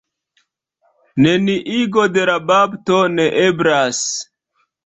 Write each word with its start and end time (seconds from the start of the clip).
Neniigo 1.25 2.07
de 2.15 2.25
la 2.31 2.39
bapto 2.47 3.03
ne 3.19 3.29
eblas. 3.47 4.05